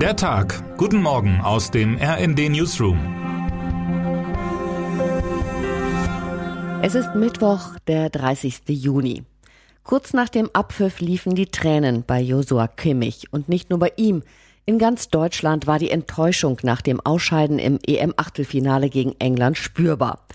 Der 0.00 0.16
Tag. 0.16 0.76
Guten 0.76 1.00
Morgen 1.00 1.40
aus 1.40 1.70
dem 1.70 1.96
RND 1.96 2.50
Newsroom. 2.50 2.98
Es 6.82 6.94
ist 6.94 7.14
Mittwoch, 7.14 7.78
der 7.86 8.10
30. 8.10 8.62
Juni. 8.68 9.22
Kurz 9.82 10.12
nach 10.12 10.28
dem 10.28 10.50
Abpfiff 10.52 11.00
liefen 11.00 11.34
die 11.34 11.46
Tränen 11.46 12.04
bei 12.06 12.20
Josua 12.20 12.68
Kimmich 12.68 13.32
und 13.32 13.48
nicht 13.48 13.70
nur 13.70 13.78
bei 13.78 13.92
ihm. 13.96 14.22
In 14.66 14.78
ganz 14.78 15.08
Deutschland 15.08 15.66
war 15.66 15.78
die 15.78 15.90
Enttäuschung 15.90 16.58
nach 16.62 16.80
dem 16.80 17.00
Ausscheiden 17.00 17.58
im 17.58 17.78
EM-Achtelfinale 17.86 18.88
gegen 18.88 19.14
England 19.18 19.58
spürbar. 19.58 20.26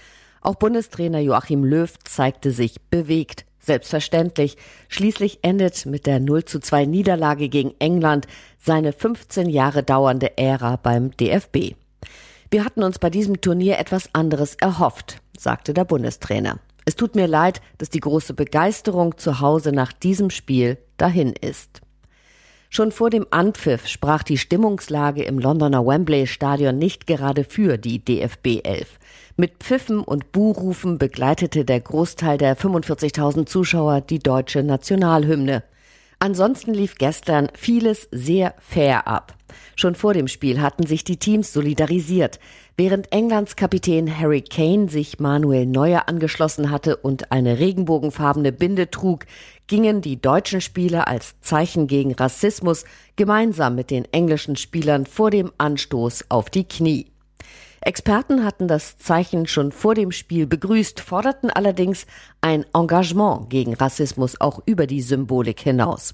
Auch 0.42 0.56
Bundestrainer 0.56 1.20
Joachim 1.20 1.64
Löw 1.64 1.92
zeigte 2.04 2.52
sich 2.52 2.82
bewegt. 2.90 3.46
Selbstverständlich. 3.60 4.58
Schließlich 4.88 5.40
endet 5.42 5.86
mit 5.86 6.06
der 6.06 6.20
0 6.20 6.46
zu 6.46 6.60
2 6.60 6.86
Niederlage 6.86 7.50
gegen 7.50 7.74
England 7.80 8.28
seine 8.58 8.94
15 8.94 9.50
Jahre 9.50 9.84
dauernde 9.84 10.38
Ära 10.38 10.78
beim 10.78 11.12
DFB. 11.12 11.76
Wir 12.52 12.66
hatten 12.66 12.84
uns 12.84 12.98
bei 12.98 13.10
diesem 13.10 13.42
Turnier 13.42 13.78
etwas 13.78 14.10
anderes 14.14 14.56
erhofft, 14.56 15.22
sagte 15.38 15.74
der 15.74 15.86
Bundestrainer. 15.86 16.60
Es 16.86 16.96
tut 16.96 17.16
mir 17.16 17.28
leid, 17.28 17.62
dass 17.78 17.90
die 17.90 18.00
große 18.00 18.34
Begeisterung 18.34 19.18
zu 19.18 19.40
Hause 19.42 19.72
nach 19.72 19.94
diesem 19.94 20.32
Spiel 20.32 20.78
dahin 20.98 21.34
ist. 21.34 21.82
Schon 22.72 22.92
vor 22.92 23.10
dem 23.10 23.26
Anpfiff 23.32 23.88
sprach 23.88 24.22
die 24.22 24.38
Stimmungslage 24.38 25.24
im 25.24 25.40
Londoner 25.40 25.86
Wembley 25.86 26.28
Stadion 26.28 26.78
nicht 26.78 27.08
gerade 27.08 27.44
für 27.44 27.78
die 27.78 28.04
DFB 28.04 28.62
11. 28.64 28.99
Mit 29.40 29.64
Pfiffen 29.64 30.02
und 30.02 30.34
Buhrufen 30.34 30.98
begleitete 30.98 31.64
der 31.64 31.80
Großteil 31.80 32.38
der 32.38 32.58
45.000 32.58 33.46
Zuschauer 33.46 34.02
die 34.02 34.20
deutsche 34.20 34.64
Nationalhymne. 34.64 35.64
Ansonsten 36.20 36.74
lief 36.74 36.96
gestern 36.96 37.48
vieles 37.54 38.10
sehr 38.12 38.54
fair 38.60 39.08
ab. 39.08 39.36
Schon 39.78 39.96
vor 39.96 40.14
dem 40.14 40.28
Spiel 40.28 40.60
hatten 40.60 40.86
sich 40.86 41.06
die 41.06 41.16
Teams 41.16 41.54
solidarisiert. 41.54 42.38
Während 42.76 43.14
Englands 43.14 43.56
Kapitän 43.56 44.14
Harry 44.20 44.42
Kane 44.42 44.90
sich 44.90 45.22
Manuel 45.22 45.68
Neuer 45.68 46.10
angeschlossen 46.10 46.70
hatte 46.70 46.98
und 46.98 47.32
eine 47.32 47.60
regenbogenfarbene 47.60 48.52
Binde 48.52 48.92
trug, 48.92 49.26
gingen 49.68 50.02
die 50.02 50.22
deutschen 50.22 50.60
Spieler 50.60 51.08
als 51.08 51.40
Zeichen 51.40 51.88
gegen 51.88 52.14
Rassismus 52.14 52.84
gemeinsam 53.16 53.76
mit 53.76 53.90
den 53.90 54.04
englischen 54.12 54.58
Spielern 54.58 55.06
vor 55.06 55.32
dem 55.32 55.54
Anstoß 55.58 56.26
auf 56.28 56.50
die 56.50 56.66
Knie. 56.66 57.06
Experten 57.82 58.44
hatten 58.44 58.68
das 58.68 58.98
Zeichen 58.98 59.48
schon 59.48 59.72
vor 59.72 59.96
dem 59.96 60.12
Spiel 60.12 60.48
begrüßt, 60.48 61.00
forderten 61.00 61.50
allerdings 61.50 62.06
ein 62.42 62.66
Engagement 62.74 63.50
gegen 63.50 63.74
Rassismus 63.74 64.40
auch 64.42 64.62
über 64.66 64.86
die 64.86 65.02
Symbolik 65.02 65.62
hinaus. 65.62 66.14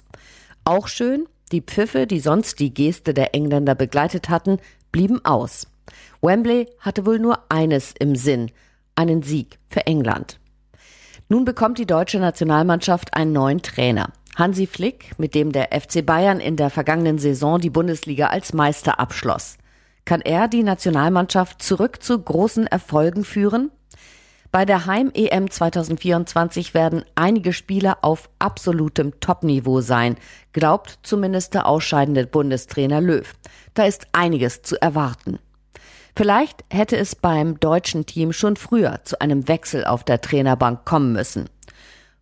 Auch 0.64 0.88
schön, 0.88 1.28
die 1.52 1.62
Pfiffe, 1.62 2.08
die 2.08 2.20
sonst 2.20 2.60
die 2.60 2.74
Geste 2.74 3.14
der 3.14 3.34
Engländer 3.34 3.76
begleitet 3.76 4.30
hatten, 4.30 4.60
blieben 4.92 5.24
aus. 5.26 5.68
Wembley 6.22 6.68
hatte 6.80 7.06
wohl 7.06 7.20
nur 7.20 7.40
eines 7.50 7.94
im 8.00 8.16
Sinn, 8.16 8.52
einen 8.96 9.24
Sieg 9.24 9.60
für 9.70 9.86
England. 9.86 10.40
Nun 11.30 11.46
bekommt 11.46 11.80
die 11.80 11.88
deutsche 11.88 12.20
Nationalmannschaft 12.20 13.16
einen 13.16 13.34
neuen 13.34 13.62
Trainer. 13.62 14.12
Hansi 14.36 14.68
Flick, 14.68 15.18
mit 15.18 15.34
dem 15.34 15.52
der 15.52 15.70
FC 15.72 16.06
Bayern 16.06 16.40
in 16.40 16.56
der 16.56 16.70
vergangenen 16.70 17.18
Saison 17.18 17.60
die 17.60 17.70
Bundesliga 17.70 18.28
als 18.28 18.54
Meister 18.54 19.00
abschloss. 19.00 19.58
Kann 20.06 20.22
er 20.22 20.48
die 20.48 20.64
Nationalmannschaft 20.64 21.62
zurück 21.62 22.04
zu 22.04 22.18
großen 22.18 22.68
Erfolgen 22.68 23.26
führen? 23.26 23.72
Bei 24.52 24.64
der 24.64 24.86
Heim-EM 24.86 25.50
2024 25.50 26.74
werden 26.74 27.04
einige 27.16 27.52
Spieler 27.52 27.98
auf 28.04 28.30
absolutem 28.40 29.20
Topniveau 29.20 29.82
sein, 29.82 30.16
glaubt 30.54 31.00
zumindest 31.04 31.56
der 31.56 31.66
ausscheidende 31.66 32.26
Bundestrainer 32.26 33.02
Löw. 33.02 33.34
Da 33.74 33.84
ist 33.84 34.08
einiges 34.14 34.62
zu 34.62 34.82
erwarten. 34.82 35.40
Vielleicht 36.16 36.64
hätte 36.72 36.96
es 36.96 37.16
beim 37.16 37.60
deutschen 37.60 38.06
Team 38.06 38.32
schon 38.32 38.56
früher 38.56 39.02
zu 39.04 39.20
einem 39.20 39.50
Wechsel 39.50 39.84
auf 39.84 40.06
der 40.06 40.22
Trainerbank 40.22 40.86
kommen 40.86 41.12
müssen. 41.12 41.50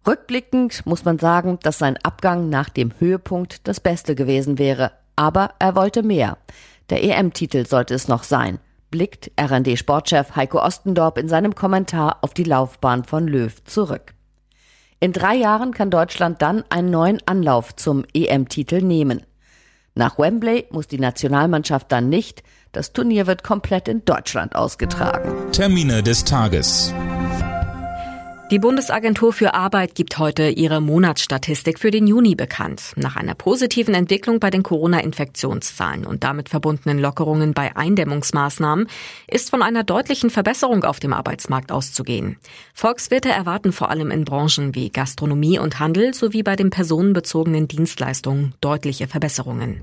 Rückblickend 0.07 0.85
muss 0.85 1.05
man 1.05 1.19
sagen, 1.19 1.59
dass 1.61 1.77
sein 1.77 1.97
Abgang 2.01 2.49
nach 2.49 2.69
dem 2.69 2.93
Höhepunkt 2.97 3.67
das 3.67 3.79
Beste 3.79 4.15
gewesen 4.15 4.57
wäre. 4.57 4.91
Aber 5.15 5.51
er 5.59 5.75
wollte 5.75 6.01
mehr. 6.01 6.37
Der 6.89 7.03
EM-Titel 7.03 7.65
sollte 7.65 7.93
es 7.93 8.07
noch 8.07 8.23
sein, 8.23 8.59
blickt 8.91 9.31
RND-Sportchef 9.39 10.35
Heiko 10.35 10.59
Ostendorp 10.59 11.17
in 11.17 11.27
seinem 11.27 11.55
Kommentar 11.55 12.19
auf 12.21 12.33
die 12.33 12.43
Laufbahn 12.43 13.03
von 13.03 13.27
Löw 13.27 13.63
zurück. 13.65 14.13
In 14.99 15.11
drei 15.11 15.35
Jahren 15.35 15.73
kann 15.73 15.89
Deutschland 15.89 16.41
dann 16.41 16.63
einen 16.69 16.89
neuen 16.89 17.19
Anlauf 17.25 17.75
zum 17.75 18.05
EM-Titel 18.13 18.81
nehmen. 18.81 19.23
Nach 19.95 20.17
Wembley 20.17 20.65
muss 20.71 20.87
die 20.87 20.99
Nationalmannschaft 20.99 21.91
dann 21.91 22.09
nicht. 22.09 22.43
Das 22.71 22.93
Turnier 22.93 23.27
wird 23.27 23.43
komplett 23.43 23.87
in 23.87 24.05
Deutschland 24.05 24.55
ausgetragen. 24.55 25.51
Termine 25.51 26.01
des 26.01 26.23
Tages. 26.23 26.93
Die 28.51 28.59
Bundesagentur 28.59 29.31
für 29.31 29.53
Arbeit 29.53 29.95
gibt 29.95 30.19
heute 30.19 30.49
ihre 30.49 30.81
Monatsstatistik 30.81 31.79
für 31.79 31.91
den 31.91 32.05
Juni 32.07 32.35
bekannt. 32.35 32.93
Nach 32.97 33.15
einer 33.15 33.35
positiven 33.35 33.95
Entwicklung 33.95 34.39
bei 34.39 34.49
den 34.49 34.63
Corona-Infektionszahlen 34.63 36.05
und 36.05 36.23
damit 36.23 36.49
verbundenen 36.49 36.99
Lockerungen 36.99 37.53
bei 37.53 37.75
Eindämmungsmaßnahmen 37.75 38.87
ist 39.27 39.49
von 39.49 39.63
einer 39.63 39.83
deutlichen 39.83 40.29
Verbesserung 40.29 40.83
auf 40.83 40.99
dem 40.99 41.13
Arbeitsmarkt 41.13 41.71
auszugehen. 41.71 42.37
Volkswirte 42.73 43.29
erwarten 43.29 43.71
vor 43.71 43.89
allem 43.89 44.11
in 44.11 44.25
Branchen 44.25 44.75
wie 44.75 44.89
Gastronomie 44.91 45.57
und 45.57 45.79
Handel 45.79 46.13
sowie 46.13 46.43
bei 46.43 46.55
den 46.55 46.69
personenbezogenen 46.69 47.67
Dienstleistungen 47.67 48.53
deutliche 48.59 49.07
Verbesserungen. 49.07 49.81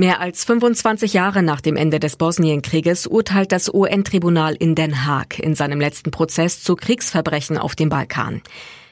Mehr 0.00 0.20
als 0.20 0.44
25 0.44 1.12
Jahre 1.12 1.42
nach 1.42 1.60
dem 1.60 1.74
Ende 1.74 1.98
des 1.98 2.14
Bosnienkrieges 2.14 3.08
urteilt 3.08 3.50
das 3.50 3.68
UN-Tribunal 3.68 4.54
in 4.54 4.76
Den 4.76 5.04
Haag 5.04 5.40
in 5.40 5.56
seinem 5.56 5.80
letzten 5.80 6.12
Prozess 6.12 6.62
zu 6.62 6.76
Kriegsverbrechen 6.76 7.58
auf 7.58 7.74
dem 7.74 7.88
Balkan. 7.88 8.40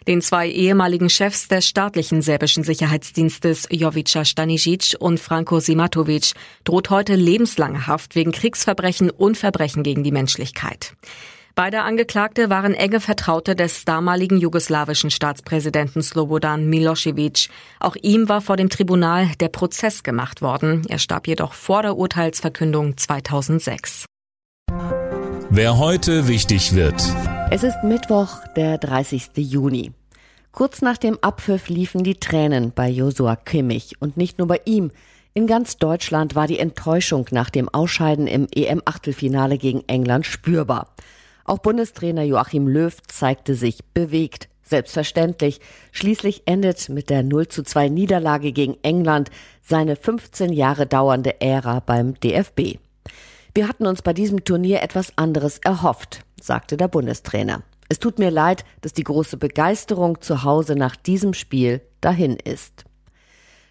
Den 0.08 0.20
zwei 0.20 0.48
ehemaligen 0.48 1.08
Chefs 1.08 1.46
des 1.46 1.68
staatlichen 1.68 2.22
serbischen 2.22 2.64
Sicherheitsdienstes 2.64 3.68
Jovica 3.70 4.24
Stanisic 4.24 4.96
und 4.98 5.20
Franko 5.20 5.60
Simatovic 5.60 6.32
droht 6.64 6.90
heute 6.90 7.14
lebenslange 7.14 7.86
Haft 7.86 8.16
wegen 8.16 8.32
Kriegsverbrechen 8.32 9.08
und 9.10 9.36
Verbrechen 9.36 9.84
gegen 9.84 10.02
die 10.02 10.10
Menschlichkeit. 10.10 10.94
Beide 11.58 11.84
Angeklagte 11.84 12.50
waren 12.50 12.74
enge 12.74 13.00
Vertraute 13.00 13.56
des 13.56 13.86
damaligen 13.86 14.36
jugoslawischen 14.36 15.10
Staatspräsidenten 15.10 16.02
Slobodan 16.02 16.66
Milosevic. 16.68 17.48
Auch 17.80 17.96
ihm 17.96 18.28
war 18.28 18.42
vor 18.42 18.58
dem 18.58 18.68
Tribunal 18.68 19.28
der 19.40 19.48
Prozess 19.48 20.02
gemacht 20.02 20.42
worden. 20.42 20.82
Er 20.90 20.98
starb 20.98 21.26
jedoch 21.26 21.54
vor 21.54 21.80
der 21.80 21.96
Urteilsverkündung 21.96 22.98
2006. 22.98 24.04
Wer 25.48 25.78
heute 25.78 26.28
wichtig 26.28 26.74
wird. 26.74 27.02
Es 27.50 27.62
ist 27.62 27.82
Mittwoch, 27.82 28.36
der 28.54 28.76
30. 28.76 29.30
Juni. 29.36 29.92
Kurz 30.52 30.82
nach 30.82 30.98
dem 30.98 31.16
Abpfiff 31.22 31.70
liefen 31.70 32.04
die 32.04 32.20
Tränen 32.20 32.72
bei 32.74 32.90
Josua 32.90 33.34
Kimmich 33.34 33.94
und 33.98 34.18
nicht 34.18 34.36
nur 34.36 34.46
bei 34.46 34.60
ihm. 34.66 34.90
In 35.32 35.46
ganz 35.46 35.78
Deutschland 35.78 36.34
war 36.34 36.48
die 36.48 36.58
Enttäuschung 36.58 37.24
nach 37.30 37.48
dem 37.48 37.70
Ausscheiden 37.70 38.26
im 38.26 38.46
EM-Achtelfinale 38.54 39.56
gegen 39.56 39.84
England 39.86 40.26
spürbar. 40.26 40.94
Auch 41.46 41.58
Bundestrainer 41.58 42.24
Joachim 42.24 42.66
Löw 42.66 42.94
zeigte 43.06 43.54
sich 43.54 43.78
bewegt. 43.94 44.48
Selbstverständlich. 44.62 45.60
Schließlich 45.92 46.42
endet 46.46 46.88
mit 46.88 47.08
der 47.08 47.22
0 47.22 47.46
zu 47.46 47.62
2 47.62 47.88
Niederlage 47.88 48.50
gegen 48.50 48.76
England 48.82 49.30
seine 49.62 49.94
15 49.94 50.52
Jahre 50.52 50.86
dauernde 50.86 51.40
Ära 51.40 51.78
beim 51.78 52.18
DFB. 52.18 52.78
Wir 53.54 53.68
hatten 53.68 53.86
uns 53.86 54.02
bei 54.02 54.12
diesem 54.12 54.44
Turnier 54.44 54.82
etwas 54.82 55.16
anderes 55.16 55.58
erhofft, 55.58 56.24
sagte 56.40 56.76
der 56.76 56.88
Bundestrainer. 56.88 57.62
Es 57.88 58.00
tut 58.00 58.18
mir 58.18 58.32
leid, 58.32 58.64
dass 58.80 58.92
die 58.92 59.04
große 59.04 59.36
Begeisterung 59.36 60.20
zu 60.20 60.42
Hause 60.42 60.74
nach 60.74 60.96
diesem 60.96 61.32
Spiel 61.32 61.80
dahin 62.00 62.36
ist. 62.36 62.85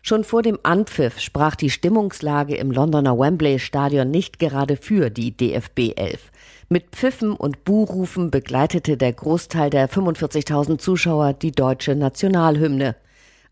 Schon 0.07 0.23
vor 0.23 0.43
dem 0.43 0.59
Anpfiff 0.61 1.19
sprach 1.19 1.55
die 1.55 1.71
Stimmungslage 1.71 2.55
im 2.57 2.69
Londoner 2.69 3.17
Wembley 3.17 3.57
Stadion 3.57 4.11
nicht 4.11 4.37
gerade 4.37 4.77
für 4.77 5.09
die 5.09 5.35
DFB 5.35 5.93
11. 5.95 6.31
Mit 6.69 6.91
Pfiffen 6.91 7.31
und 7.31 7.65
Buhrufen 7.65 8.29
begleitete 8.29 8.97
der 8.97 9.13
Großteil 9.13 9.71
der 9.71 9.89
45.000 9.89 10.77
Zuschauer 10.77 11.33
die 11.33 11.51
deutsche 11.51 11.95
Nationalhymne. 11.95 12.95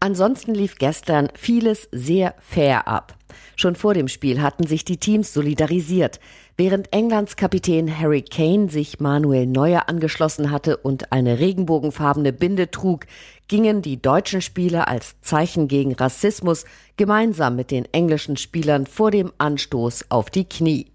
Ansonsten 0.03 0.53
lief 0.53 0.75
gestern 0.79 1.29
vieles 1.33 1.87
sehr 1.93 2.35
fair 2.41 2.89
ab. 2.89 3.15
Schon 3.55 3.77
vor 3.77 3.93
dem 3.93 4.09
Spiel 4.09 4.41
hatten 4.41 4.67
sich 4.67 4.83
die 4.83 4.97
Teams 4.97 5.33
solidarisiert. 5.33 6.19
Während 6.57 6.91
Englands 6.91 7.37
Kapitän 7.37 7.87
Harry 7.97 8.21
Kane 8.21 8.69
sich 8.69 8.99
Manuel 8.99 9.45
Neuer 9.45 9.87
angeschlossen 9.87 10.51
hatte 10.51 10.75
und 10.75 11.13
eine 11.13 11.39
regenbogenfarbene 11.39 12.33
Binde 12.33 12.69
trug, 12.69 13.05
gingen 13.47 13.81
die 13.81 14.01
deutschen 14.01 14.41
Spieler 14.41 14.89
als 14.89 15.15
Zeichen 15.21 15.69
gegen 15.69 15.93
Rassismus 15.93 16.65
gemeinsam 16.97 17.55
mit 17.55 17.71
den 17.71 17.85
englischen 17.93 18.35
Spielern 18.35 18.85
vor 18.87 19.09
dem 19.09 19.31
Anstoß 19.37 20.07
auf 20.11 20.29
die 20.29 20.43
Knie. 20.43 20.87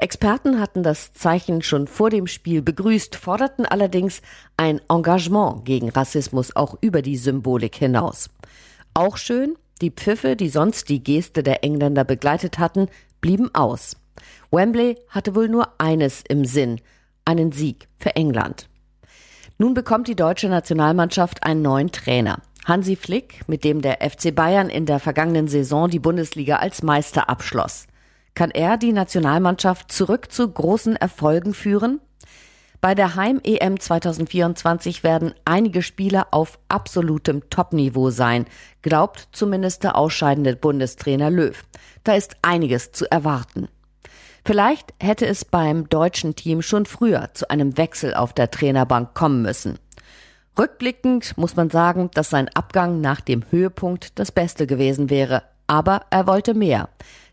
Experten 0.00 0.60
hatten 0.60 0.82
das 0.82 1.12
Zeichen 1.12 1.62
schon 1.62 1.86
vor 1.86 2.10
dem 2.10 2.26
Spiel 2.26 2.62
begrüßt, 2.62 3.16
forderten 3.16 3.66
allerdings 3.66 4.22
ein 4.56 4.80
Engagement 4.88 5.64
gegen 5.64 5.90
Rassismus 5.90 6.54
auch 6.54 6.76
über 6.80 7.02
die 7.02 7.16
Symbolik 7.16 7.74
hinaus. 7.76 8.30
Auch 8.94 9.16
schön, 9.16 9.56
Die 9.80 9.90
Pfiffe, 9.90 10.34
die 10.34 10.48
sonst 10.48 10.88
die 10.88 11.02
Geste 11.02 11.42
der 11.42 11.62
Engländer 11.62 12.04
begleitet 12.04 12.58
hatten, 12.58 12.88
blieben 13.20 13.54
aus. 13.54 13.96
Wembley 14.50 14.96
hatte 15.08 15.34
wohl 15.34 15.48
nur 15.48 15.80
eines 15.80 16.22
im 16.28 16.44
Sinn, 16.44 16.80
einen 17.24 17.52
Sieg 17.52 17.88
für 17.98 18.16
England. 18.16 18.68
Nun 19.58 19.74
bekommt 19.74 20.08
die 20.08 20.16
deutsche 20.16 20.48
Nationalmannschaft 20.48 21.44
einen 21.44 21.62
neuen 21.62 21.92
Trainer. 21.92 22.40
Hansi 22.64 22.96
Flick, 22.96 23.48
mit 23.48 23.64
dem 23.64 23.82
der 23.82 23.98
FC 24.08 24.34
Bayern 24.34 24.68
in 24.68 24.86
der 24.86 24.98
vergangenen 24.98 25.48
Saison 25.48 25.88
die 25.88 25.98
Bundesliga 25.98 26.56
als 26.56 26.82
Meister 26.82 27.28
abschloss. 27.28 27.87
Kann 28.38 28.52
er 28.52 28.76
die 28.76 28.92
Nationalmannschaft 28.92 29.90
zurück 29.90 30.30
zu 30.30 30.48
großen 30.48 30.94
Erfolgen 30.94 31.54
führen? 31.54 32.00
Bei 32.80 32.94
der 32.94 33.16
Heim-EM 33.16 33.80
2024 33.80 35.02
werden 35.02 35.34
einige 35.44 35.82
Spieler 35.82 36.28
auf 36.30 36.60
absolutem 36.68 37.50
Topniveau 37.50 38.10
sein, 38.10 38.46
glaubt 38.80 39.30
zumindest 39.32 39.82
der 39.82 39.96
ausscheidende 39.96 40.54
Bundestrainer 40.54 41.30
Löw. 41.30 41.64
Da 42.04 42.14
ist 42.14 42.36
einiges 42.42 42.92
zu 42.92 43.10
erwarten. 43.10 43.66
Vielleicht 44.44 44.94
hätte 45.00 45.26
es 45.26 45.44
beim 45.44 45.88
deutschen 45.88 46.36
Team 46.36 46.62
schon 46.62 46.86
früher 46.86 47.30
zu 47.34 47.50
einem 47.50 47.76
Wechsel 47.76 48.14
auf 48.14 48.32
der 48.34 48.52
Trainerbank 48.52 49.14
kommen 49.14 49.42
müssen. 49.42 49.80
Rückblickend 50.56 51.36
muss 51.36 51.56
man 51.56 51.70
sagen, 51.70 52.08
dass 52.14 52.30
sein 52.30 52.48
Abgang 52.54 53.00
nach 53.00 53.20
dem 53.20 53.42
Höhepunkt 53.50 54.16
das 54.16 54.30
Beste 54.30 54.68
gewesen 54.68 55.10
wäre. 55.10 55.42
Aber 55.66 56.02
er 56.10 56.28
wollte 56.28 56.54
mehr. 56.54 56.88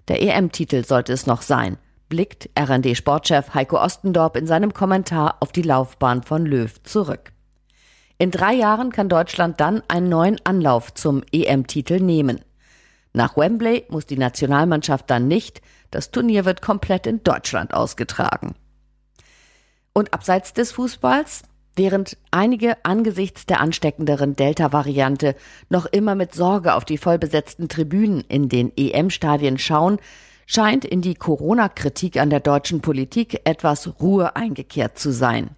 Der 0.07 0.21
EM-Titel 0.21 0.85
sollte 0.85 1.13
es 1.13 1.25
noch 1.25 1.41
sein, 1.41 1.77
blickt 2.09 2.49
RND-Sportchef 2.57 3.53
Heiko 3.53 3.81
Ostendorp 3.81 4.37
in 4.37 4.45
seinem 4.45 4.73
Kommentar 4.73 5.37
auf 5.39 5.51
die 5.51 5.63
Laufbahn 5.63 6.23
von 6.23 6.45
Löw 6.45 6.71
zurück. 6.83 7.31
In 8.17 8.31
drei 8.31 8.53
Jahren 8.53 8.91
kann 8.91 9.09
Deutschland 9.09 9.59
dann 9.59 9.81
einen 9.87 10.07
neuen 10.07 10.39
Anlauf 10.45 10.93
zum 10.93 11.23
EM-Titel 11.31 11.99
nehmen. 11.99 12.39
Nach 13.13 13.35
Wembley 13.35 13.85
muss 13.89 14.05
die 14.05 14.17
Nationalmannschaft 14.17 15.09
dann 15.09 15.27
nicht, 15.27 15.61
das 15.91 16.11
Turnier 16.11 16.45
wird 16.45 16.61
komplett 16.61 17.07
in 17.07 17.23
Deutschland 17.23 17.73
ausgetragen. 17.73 18.55
Und 19.93 20.13
abseits 20.13 20.53
des 20.53 20.73
Fußballs? 20.73 21.43
Während 21.75 22.17
einige 22.31 22.77
angesichts 22.85 23.45
der 23.45 23.59
ansteckenderen 23.59 24.35
Delta-Variante 24.35 25.35
noch 25.69 25.85
immer 25.85 26.15
mit 26.15 26.33
Sorge 26.33 26.73
auf 26.73 26.85
die 26.85 26.97
vollbesetzten 26.97 27.67
Tribünen 27.67 28.21
in 28.21 28.47
den 28.47 28.71
EM-Stadien 28.77 29.57
schauen, 29.57 29.99
scheint 30.45 30.85
in 30.85 31.01
die 31.01 31.15
Corona-Kritik 31.15 32.17
an 32.17 32.29
der 32.29 32.39
deutschen 32.39 32.79
Politik 32.79 33.41
etwas 33.43 33.99
Ruhe 33.99 34.35
eingekehrt 34.37 34.97
zu 34.97 35.11
sein. 35.11 35.49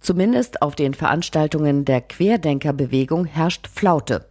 Zumindest 0.00 0.62
auf 0.62 0.76
den 0.76 0.94
Veranstaltungen 0.94 1.84
der 1.84 2.00
Querdenkerbewegung 2.00 3.26
herrscht 3.26 3.68
Flaute. 3.68 4.26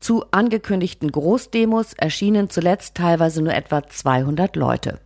Zu 0.00 0.24
angekündigten 0.30 1.12
Großdemos 1.12 1.92
erschienen 1.92 2.48
zuletzt 2.48 2.94
teilweise 2.94 3.42
nur 3.42 3.54
etwa 3.54 3.86
200 3.86 4.56
Leute. 4.56 5.00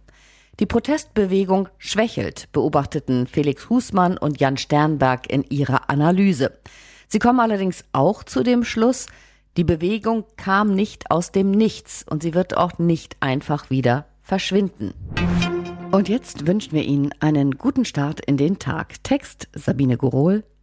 Die 0.61 0.67
Protestbewegung 0.67 1.69
schwächelt, 1.79 2.49
beobachteten 2.53 3.29
Felix 3.29 3.71
Husmann 3.71 4.19
und 4.19 4.41
Jan 4.41 4.57
Sternberg 4.57 5.31
in 5.31 5.45
ihrer 5.45 5.89
Analyse. 5.89 6.59
Sie 7.07 7.21
kommen 7.21 7.39
allerdings 7.39 7.85
auch 7.93 8.25
zu 8.25 8.43
dem 8.43 8.65
Schluss, 8.65 9.07
die 9.57 9.63
Bewegung 9.63 10.25
kam 10.37 10.75
nicht 10.75 11.13
aus 11.13 11.31
dem 11.31 11.53
Nichts 11.53 12.05
und 12.09 12.25
sie 12.25 12.35
wird 12.35 12.57
auch 12.57 12.79
nicht 12.79 13.17
einfach 13.21 13.71
wieder 13.71 14.07
verschwinden. 14.21 14.95
Und 15.93 16.09
jetzt 16.09 16.47
wünschen 16.47 16.73
wir 16.73 16.83
Ihnen 16.83 17.15
einen 17.21 17.53
guten 17.53 17.85
Start 17.85 18.21
in 18.21 18.37
den 18.37 18.59
Tag. 18.59 19.03
Text 19.05 19.49
Sabine 19.55 19.97
Gurol, 19.97 20.45